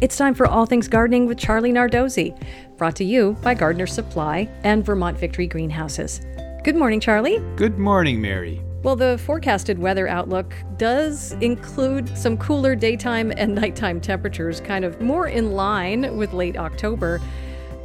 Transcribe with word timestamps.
It's 0.00 0.16
time 0.16 0.32
for 0.32 0.46
All 0.46 0.64
Things 0.64 0.86
Gardening 0.86 1.26
with 1.26 1.38
Charlie 1.38 1.72
Nardozzi, 1.72 2.32
brought 2.76 2.94
to 2.96 3.04
you 3.04 3.36
by 3.42 3.54
Gardener 3.54 3.88
Supply 3.88 4.48
and 4.62 4.86
Vermont 4.86 5.18
Victory 5.18 5.48
Greenhouses. 5.48 6.20
Good 6.62 6.76
morning, 6.76 7.00
Charlie. 7.00 7.40
Good 7.56 7.80
morning, 7.80 8.20
Mary. 8.20 8.62
Well, 8.84 8.94
the 8.94 9.18
forecasted 9.18 9.76
weather 9.76 10.06
outlook 10.06 10.54
does 10.76 11.32
include 11.40 12.16
some 12.16 12.38
cooler 12.38 12.76
daytime 12.76 13.32
and 13.36 13.54
nighttime 13.56 14.00
temperatures, 14.00 14.60
kind 14.60 14.84
of 14.84 15.00
more 15.00 15.26
in 15.26 15.50
line 15.54 16.16
with 16.16 16.32
late 16.32 16.56
October. 16.56 17.20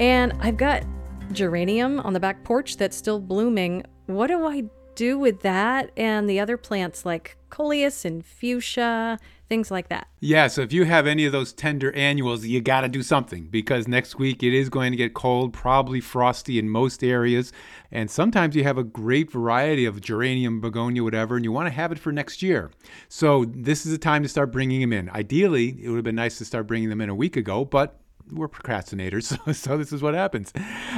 And 0.00 0.32
I've 0.40 0.56
got 0.56 0.82
geranium 1.30 2.00
on 2.00 2.12
the 2.12 2.18
back 2.18 2.42
porch 2.42 2.76
that's 2.76 2.96
still 2.96 3.20
blooming. 3.20 3.84
What 4.06 4.26
do 4.26 4.44
I 4.44 4.64
do 5.00 5.18
with 5.18 5.40
that 5.40 5.90
and 5.96 6.28
the 6.28 6.38
other 6.38 6.58
plants 6.58 7.06
like 7.06 7.38
coleus 7.48 8.04
and 8.04 8.22
fuchsia, 8.22 9.18
things 9.48 9.70
like 9.70 9.88
that? 9.88 10.08
Yeah, 10.20 10.46
so 10.46 10.60
if 10.60 10.74
you 10.74 10.84
have 10.84 11.06
any 11.06 11.24
of 11.24 11.32
those 11.32 11.54
tender 11.54 11.90
annuals, 11.92 12.44
you 12.44 12.60
got 12.60 12.82
to 12.82 12.88
do 12.88 13.02
something 13.02 13.46
because 13.46 13.88
next 13.88 14.18
week 14.18 14.42
it 14.42 14.52
is 14.52 14.68
going 14.68 14.90
to 14.92 14.98
get 14.98 15.14
cold, 15.14 15.54
probably 15.54 16.02
frosty 16.02 16.58
in 16.58 16.68
most 16.68 17.02
areas. 17.02 17.50
And 17.90 18.10
sometimes 18.10 18.54
you 18.54 18.62
have 18.64 18.76
a 18.76 18.84
great 18.84 19.30
variety 19.30 19.86
of 19.86 20.02
geranium, 20.02 20.60
begonia, 20.60 21.02
whatever, 21.02 21.34
and 21.34 21.46
you 21.46 21.50
want 21.50 21.66
to 21.68 21.72
have 21.72 21.92
it 21.92 21.98
for 21.98 22.12
next 22.12 22.42
year. 22.42 22.70
So 23.08 23.46
this 23.46 23.86
is 23.86 23.92
the 23.92 23.98
time 23.98 24.22
to 24.22 24.28
start 24.28 24.52
bringing 24.52 24.82
them 24.82 24.92
in. 24.92 25.08
Ideally, 25.08 25.82
it 25.82 25.88
would 25.88 25.96
have 25.96 26.04
been 26.04 26.14
nice 26.14 26.36
to 26.38 26.44
start 26.44 26.66
bringing 26.66 26.90
them 26.90 27.00
in 27.00 27.08
a 27.08 27.14
week 27.14 27.38
ago, 27.38 27.64
but 27.64 27.98
we're 28.32 28.48
procrastinators, 28.48 29.24
so, 29.46 29.52
so 29.52 29.76
this 29.76 29.92
is 29.92 30.02
what 30.02 30.14
happens. 30.14 30.52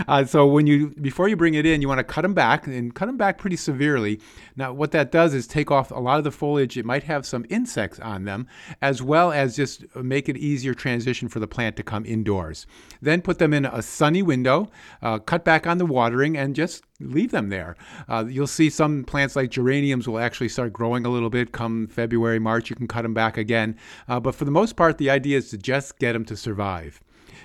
Uh, 0.08 0.24
so 0.24 0.46
when 0.46 0.66
you 0.66 0.94
before 1.00 1.28
you 1.28 1.36
bring 1.36 1.54
it 1.54 1.66
in, 1.66 1.80
you 1.82 1.88
want 1.88 1.98
to 1.98 2.04
cut 2.04 2.22
them 2.22 2.34
back 2.34 2.66
and 2.66 2.94
cut 2.94 3.06
them 3.06 3.16
back 3.16 3.38
pretty 3.38 3.56
severely. 3.56 4.20
Now, 4.56 4.72
what 4.72 4.92
that 4.92 5.10
does 5.10 5.34
is 5.34 5.46
take 5.46 5.70
off 5.70 5.90
a 5.90 5.98
lot 5.98 6.18
of 6.18 6.24
the 6.24 6.30
foliage. 6.30 6.76
It 6.76 6.84
might 6.84 7.04
have 7.04 7.26
some 7.26 7.46
insects 7.48 7.98
on 8.00 8.24
them, 8.24 8.46
as 8.80 9.02
well 9.02 9.32
as 9.32 9.56
just 9.56 9.84
make 9.96 10.28
it 10.28 10.36
easier 10.36 10.74
transition 10.74 11.28
for 11.28 11.40
the 11.40 11.48
plant 11.48 11.76
to 11.76 11.82
come 11.82 12.04
indoors. 12.04 12.66
Then 13.00 13.22
put 13.22 13.38
them 13.38 13.52
in 13.52 13.64
a 13.64 13.82
sunny 13.82 14.22
window, 14.22 14.70
uh, 15.02 15.18
cut 15.18 15.44
back 15.44 15.66
on 15.66 15.78
the 15.78 15.86
watering, 15.86 16.36
and 16.36 16.54
just 16.54 16.84
leave 17.02 17.30
them 17.30 17.48
there. 17.48 17.76
Uh, 18.08 18.24
you'll 18.28 18.46
see 18.46 18.70
some 18.70 19.04
plants 19.04 19.36
like 19.36 19.50
geraniums 19.50 20.08
will 20.08 20.18
actually 20.18 20.48
start 20.48 20.72
growing 20.72 21.04
a 21.04 21.10
little 21.10 21.30
bit 21.30 21.52
come 21.52 21.86
February, 21.88 22.38
March. 22.38 22.70
You 22.70 22.76
can 22.76 22.88
cut 22.88 23.02
them 23.02 23.14
back 23.14 23.36
again. 23.36 23.76
Uh, 24.08 24.20
but 24.20 24.34
for 24.34 24.44
the 24.44 24.50
most 24.50 24.76
part, 24.76 24.98
the 24.98 25.10
idea 25.10 25.38
is 25.38 25.50
to 25.50 25.58
just 25.58 25.98
get 25.98 26.12
them 26.12 26.24
to 26.26 26.36
survive. 26.36 27.00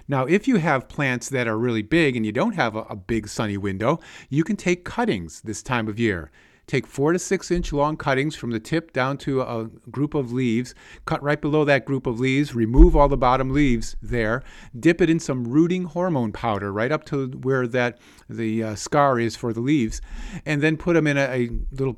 Now, 0.07 0.25
if 0.25 0.47
you 0.47 0.57
have 0.57 0.87
plants 0.87 1.29
that 1.29 1.47
are 1.47 1.57
really 1.57 1.81
big 1.81 2.15
and 2.15 2.25
you 2.25 2.31
don't 2.31 2.55
have 2.55 2.75
a, 2.75 2.83
a 2.83 2.95
big 2.95 3.27
sunny 3.27 3.57
window, 3.57 3.99
you 4.29 4.43
can 4.43 4.55
take 4.55 4.85
cuttings 4.85 5.41
this 5.41 5.61
time 5.61 5.87
of 5.87 5.99
year. 5.99 6.31
Take 6.67 6.85
four 6.85 7.13
to 7.13 7.19
six 7.19 7.49
inch 7.49 7.71
long 7.71 7.95
cuttings 7.95 8.35
from 8.35 8.51
the 8.51 8.59
tip 8.59 8.91
down 8.91 9.17
to 9.19 9.41
a 9.41 9.69
group 9.89 10.13
of 10.13 10.33
leaves. 10.33 10.75
Cut 11.05 11.23
right 11.23 11.39
below 11.39 11.63
that 11.63 11.85
group 11.85 12.05
of 12.05 12.19
leaves. 12.19 12.53
Remove 12.53 12.93
all 12.93 13.07
the 13.07 13.15
bottom 13.15 13.51
leaves 13.51 13.95
there. 14.01 14.43
Dip 14.77 14.99
it 14.99 15.09
in 15.09 15.19
some 15.19 15.45
rooting 15.45 15.85
hormone 15.85 16.33
powder 16.33 16.73
right 16.73 16.91
up 16.91 17.05
to 17.05 17.27
where 17.27 17.67
that 17.67 17.99
the 18.29 18.61
uh, 18.63 18.75
scar 18.75 19.17
is 19.17 19.37
for 19.37 19.53
the 19.53 19.61
leaves, 19.61 20.01
and 20.45 20.61
then 20.61 20.75
put 20.75 20.95
them 20.95 21.07
in 21.07 21.17
a, 21.17 21.21
a 21.21 21.49
little 21.71 21.95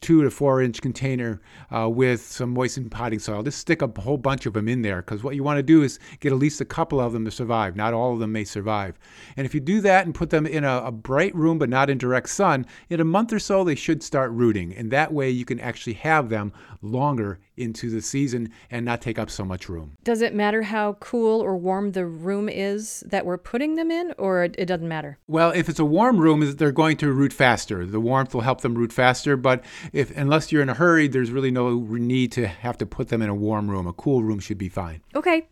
two 0.00 0.22
to 0.22 0.30
four 0.30 0.62
inch 0.62 0.80
container 0.80 1.40
uh, 1.74 1.88
with 1.88 2.20
some 2.20 2.50
moistened 2.50 2.90
potting 2.90 3.18
soil. 3.18 3.42
Just 3.42 3.58
stick 3.58 3.82
a 3.82 4.00
whole 4.00 4.16
bunch 4.16 4.46
of 4.46 4.52
them 4.52 4.68
in 4.68 4.82
there 4.82 5.02
because 5.02 5.22
what 5.22 5.34
you 5.34 5.42
want 5.42 5.58
to 5.58 5.62
do 5.62 5.82
is 5.82 5.98
get 6.20 6.32
at 6.32 6.38
least 6.38 6.60
a 6.60 6.64
couple 6.64 7.00
of 7.00 7.12
them 7.12 7.24
to 7.24 7.30
survive. 7.30 7.76
Not 7.76 7.94
all 7.94 8.12
of 8.12 8.18
them 8.18 8.32
may 8.32 8.44
survive. 8.44 8.98
And 9.36 9.46
if 9.46 9.54
you 9.54 9.60
do 9.60 9.80
that 9.82 10.06
and 10.06 10.14
put 10.14 10.30
them 10.30 10.46
in 10.46 10.64
a, 10.64 10.84
a 10.84 10.92
bright 10.92 11.34
room 11.34 11.58
but 11.58 11.68
not 11.68 11.90
in 11.90 11.98
direct 11.98 12.28
sun, 12.28 12.66
in 12.88 13.00
a 13.00 13.04
month 13.04 13.32
or 13.32 13.38
so 13.38 13.64
they 13.64 13.74
should 13.74 14.02
start 14.02 14.30
rooting. 14.32 14.74
And 14.74 14.90
that 14.90 15.12
way 15.12 15.30
you 15.30 15.44
can 15.44 15.60
actually 15.60 15.94
have 15.94 16.28
them 16.28 16.52
longer 16.82 17.40
into 17.56 17.90
the 17.90 18.02
season 18.02 18.50
and 18.70 18.84
not 18.84 19.00
take 19.00 19.18
up 19.18 19.30
so 19.30 19.44
much 19.44 19.68
room. 19.68 19.96
Does 20.02 20.22
it 20.22 20.34
matter 20.34 20.62
how 20.62 20.94
cool 20.94 21.40
or 21.40 21.56
warm 21.56 21.92
the 21.92 22.06
room 22.06 22.48
is 22.48 23.04
that 23.06 23.24
we're 23.24 23.38
putting 23.38 23.76
them 23.76 23.90
in, 23.90 24.12
or 24.18 24.44
it 24.44 24.66
doesn't 24.66 24.88
matter? 24.88 25.18
Well, 25.28 25.50
if 25.50 25.68
it's 25.68 25.78
a 25.78 25.84
warm 25.84 26.18
room, 26.18 26.56
they're 26.56 26.72
going 26.72 26.96
to 26.98 27.12
root 27.12 27.32
faster. 27.32 27.86
The 27.86 28.00
warmth 28.00 28.34
will 28.34 28.40
help 28.42 28.62
them 28.62 28.74
root 28.74 28.92
faster, 28.92 29.36
but 29.36 29.53
if 29.92 30.16
unless 30.16 30.52
you're 30.52 30.62
in 30.62 30.68
a 30.68 30.74
hurry, 30.74 31.08
there's 31.08 31.30
really 31.30 31.50
no 31.50 31.78
need 31.78 32.32
to 32.32 32.46
have 32.46 32.78
to 32.78 32.86
put 32.86 33.08
them 33.08 33.22
in 33.22 33.28
a 33.28 33.34
warm 33.34 33.70
room. 33.70 33.86
A 33.86 33.92
cool 33.92 34.22
room 34.22 34.38
should 34.38 34.58
be 34.58 34.68
fine. 34.68 35.02
Okay. 35.14 35.48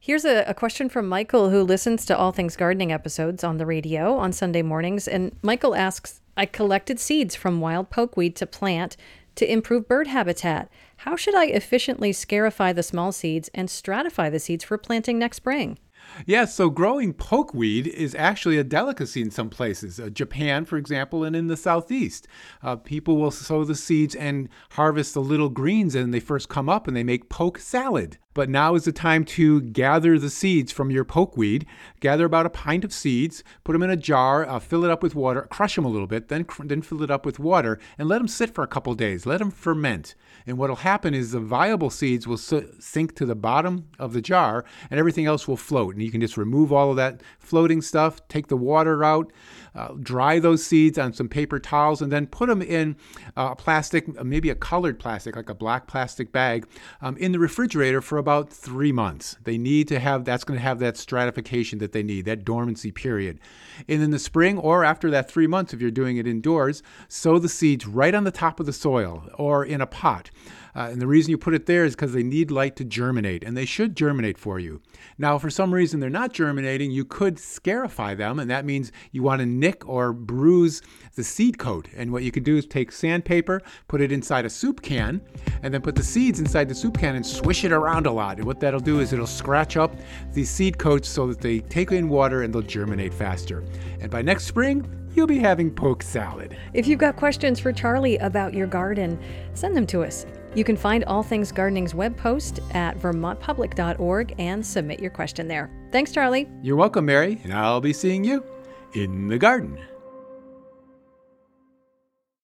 Here's 0.00 0.24
a, 0.24 0.44
a, 0.44 0.54
question 0.54 0.88
from 0.88 1.08
Michael, 1.08 1.50
who 1.50 1.62
listens 1.62 2.04
to 2.06 2.16
All 2.16 2.30
Things 2.30 2.56
Gardening 2.56 2.92
episodes 2.92 3.42
on 3.42 3.56
the 3.56 3.66
radio 3.66 4.16
on 4.16 4.32
Sunday 4.32 4.62
mornings. 4.62 5.08
And 5.08 5.36
Michael 5.42 5.74
asks 5.74 6.20
I 6.36 6.46
collected 6.46 7.00
seeds 7.00 7.34
from 7.34 7.60
wild 7.60 7.90
pokeweed 7.90 8.36
to 8.36 8.46
plant 8.46 8.96
to 9.34 9.50
improve 9.50 9.88
bird 9.88 10.06
habitat. 10.06 10.70
How 10.98 11.16
should 11.16 11.34
I 11.34 11.46
efficiently 11.46 12.12
scarify 12.12 12.72
the 12.72 12.82
small 12.82 13.10
seeds 13.10 13.50
and 13.54 13.68
stratify 13.68 14.30
the 14.30 14.38
seeds 14.38 14.62
for 14.62 14.78
planting 14.78 15.18
next 15.18 15.38
spring? 15.38 15.78
Yeah, 16.26 16.44
so 16.44 16.70
growing 16.70 17.14
pokeweed 17.14 17.86
is 17.86 18.14
actually 18.14 18.58
a 18.58 18.64
delicacy 18.64 19.20
in 19.22 19.30
some 19.30 19.50
places. 19.50 20.00
Uh, 20.00 20.08
Japan, 20.08 20.64
for 20.64 20.76
example, 20.76 21.24
and 21.24 21.36
in 21.36 21.46
the 21.46 21.56
southeast. 21.56 22.26
Uh, 22.62 22.76
people 22.76 23.16
will 23.16 23.30
sow 23.30 23.64
the 23.64 23.74
seeds 23.74 24.14
and 24.14 24.48
harvest 24.72 25.14
the 25.14 25.20
little 25.20 25.48
greens 25.48 25.94
and 25.94 26.12
they 26.12 26.20
first 26.20 26.48
come 26.48 26.68
up 26.68 26.88
and 26.88 26.96
they 26.96 27.04
make 27.04 27.28
poke 27.28 27.58
salad. 27.58 28.18
But 28.38 28.48
now 28.48 28.76
is 28.76 28.84
the 28.84 28.92
time 28.92 29.24
to 29.24 29.60
gather 29.60 30.16
the 30.16 30.30
seeds 30.30 30.70
from 30.70 30.92
your 30.92 31.04
pokeweed. 31.04 31.66
Gather 31.98 32.24
about 32.24 32.46
a 32.46 32.50
pint 32.50 32.84
of 32.84 32.92
seeds, 32.92 33.42
put 33.64 33.72
them 33.72 33.82
in 33.82 33.90
a 33.90 33.96
jar, 33.96 34.48
uh, 34.48 34.60
fill 34.60 34.84
it 34.84 34.92
up 34.92 35.02
with 35.02 35.16
water, 35.16 35.42
crush 35.50 35.74
them 35.74 35.84
a 35.84 35.88
little 35.88 36.06
bit, 36.06 36.28
then 36.28 36.44
cr- 36.44 36.62
then 36.64 36.80
fill 36.80 37.02
it 37.02 37.10
up 37.10 37.26
with 37.26 37.40
water, 37.40 37.80
and 37.98 38.08
let 38.08 38.18
them 38.18 38.28
sit 38.28 38.54
for 38.54 38.62
a 38.62 38.68
couple 38.68 38.94
days. 38.94 39.26
Let 39.26 39.38
them 39.38 39.50
ferment. 39.50 40.14
And 40.46 40.56
what'll 40.56 40.76
happen 40.76 41.14
is 41.14 41.32
the 41.32 41.40
viable 41.40 41.90
seeds 41.90 42.28
will 42.28 42.36
sink 42.36 43.16
to 43.16 43.26
the 43.26 43.34
bottom 43.34 43.88
of 43.98 44.12
the 44.12 44.22
jar, 44.22 44.64
and 44.88 45.00
everything 45.00 45.26
else 45.26 45.48
will 45.48 45.56
float. 45.56 45.96
And 45.96 46.02
you 46.04 46.12
can 46.12 46.20
just 46.20 46.36
remove 46.36 46.72
all 46.72 46.90
of 46.90 46.96
that 46.96 47.24
floating 47.40 47.82
stuff, 47.82 48.20
take 48.28 48.46
the 48.46 48.56
water 48.56 49.02
out, 49.02 49.32
uh, 49.74 49.94
dry 50.00 50.38
those 50.38 50.64
seeds 50.64 50.96
on 50.96 51.12
some 51.12 51.28
paper 51.28 51.58
towels, 51.58 52.00
and 52.00 52.12
then 52.12 52.28
put 52.28 52.48
them 52.48 52.62
in 52.62 52.94
uh, 53.36 53.48
a 53.50 53.56
plastic, 53.56 54.06
maybe 54.24 54.48
a 54.48 54.54
colored 54.54 55.00
plastic, 55.00 55.34
like 55.34 55.50
a 55.50 55.54
black 55.54 55.88
plastic 55.88 56.30
bag, 56.30 56.68
um, 57.00 57.16
in 57.16 57.32
the 57.32 57.40
refrigerator 57.40 58.00
for 58.00 58.16
about 58.16 58.27
about 58.28 58.50
three 58.50 58.92
months. 58.92 59.38
They 59.44 59.56
need 59.56 59.88
to 59.88 59.98
have 59.98 60.26
that's 60.26 60.44
going 60.44 60.58
to 60.58 60.62
have 60.62 60.80
that 60.80 60.98
stratification 60.98 61.78
that 61.78 61.92
they 61.92 62.02
need, 62.02 62.26
that 62.26 62.44
dormancy 62.44 62.92
period. 62.92 63.40
And 63.88 64.02
in 64.02 64.10
the 64.10 64.18
spring 64.18 64.58
or 64.58 64.84
after 64.84 65.10
that 65.10 65.30
three 65.30 65.46
months, 65.46 65.72
if 65.72 65.80
you're 65.80 65.90
doing 65.90 66.18
it 66.18 66.26
indoors, 66.26 66.82
sow 67.08 67.38
the 67.38 67.48
seeds 67.48 67.86
right 67.86 68.14
on 68.14 68.24
the 68.24 68.30
top 68.30 68.60
of 68.60 68.66
the 68.66 68.72
soil 68.74 69.26
or 69.38 69.64
in 69.64 69.80
a 69.80 69.86
pot. 69.86 70.30
Uh, 70.78 70.90
and 70.92 71.02
the 71.02 71.06
reason 71.08 71.32
you 71.32 71.36
put 71.36 71.54
it 71.54 71.66
there 71.66 71.84
is 71.84 71.96
because 71.96 72.12
they 72.12 72.22
need 72.22 72.52
light 72.52 72.76
to 72.76 72.84
germinate, 72.84 73.42
and 73.42 73.56
they 73.56 73.64
should 73.64 73.96
germinate 73.96 74.38
for 74.38 74.60
you. 74.60 74.80
Now, 75.18 75.36
for 75.36 75.50
some 75.50 75.74
reason 75.74 75.98
they're 75.98 76.08
not 76.08 76.32
germinating, 76.32 76.92
you 76.92 77.04
could 77.04 77.36
scarify 77.36 78.14
them, 78.14 78.38
and 78.38 78.48
that 78.48 78.64
means 78.64 78.92
you 79.10 79.24
want 79.24 79.40
to 79.40 79.46
nick 79.46 79.88
or 79.88 80.12
bruise 80.12 80.80
the 81.16 81.24
seed 81.24 81.58
coat. 81.58 81.88
And 81.96 82.12
what 82.12 82.22
you 82.22 82.30
could 82.30 82.44
do 82.44 82.56
is 82.56 82.64
take 82.64 82.92
sandpaper, 82.92 83.60
put 83.88 84.00
it 84.00 84.12
inside 84.12 84.44
a 84.44 84.50
soup 84.50 84.80
can, 84.80 85.20
and 85.64 85.74
then 85.74 85.82
put 85.82 85.96
the 85.96 86.02
seeds 86.04 86.38
inside 86.38 86.68
the 86.68 86.76
soup 86.76 86.96
can 86.96 87.16
and 87.16 87.26
swish 87.26 87.64
it 87.64 87.72
around 87.72 88.06
a 88.06 88.12
lot. 88.12 88.36
And 88.36 88.46
what 88.46 88.60
that'll 88.60 88.78
do 88.78 89.00
is 89.00 89.12
it'll 89.12 89.26
scratch 89.26 89.76
up 89.76 89.96
the 90.32 90.44
seed 90.44 90.78
coats 90.78 91.08
so 91.08 91.26
that 91.26 91.40
they 91.40 91.58
take 91.58 91.90
in 91.90 92.08
water 92.08 92.42
and 92.42 92.54
they'll 92.54 92.62
germinate 92.62 93.12
faster. 93.12 93.64
And 94.00 94.12
by 94.12 94.22
next 94.22 94.44
spring, 94.44 94.88
you'll 95.12 95.26
be 95.26 95.40
having 95.40 95.74
poke 95.74 96.04
salad. 96.04 96.56
If 96.72 96.86
you've 96.86 97.00
got 97.00 97.16
questions 97.16 97.58
for 97.58 97.72
Charlie 97.72 98.18
about 98.18 98.54
your 98.54 98.68
garden, 98.68 99.18
send 99.54 99.76
them 99.76 99.84
to 99.88 100.04
us. 100.04 100.24
You 100.58 100.64
can 100.64 100.76
find 100.76 101.04
All 101.04 101.22
Things 101.22 101.52
Gardening's 101.52 101.94
web 101.94 102.16
post 102.16 102.58
at 102.72 102.98
vermontpublic.org 102.98 104.34
and 104.40 104.66
submit 104.66 104.98
your 104.98 105.12
question 105.12 105.46
there. 105.46 105.70
Thanks, 105.92 106.10
Charlie. 106.10 106.48
You're 106.62 106.74
welcome, 106.74 107.06
Mary, 107.06 107.40
and 107.44 107.54
I'll 107.54 107.80
be 107.80 107.92
seeing 107.92 108.24
you 108.24 108.44
in 108.92 109.28
the 109.28 109.38
garden. 109.38 109.78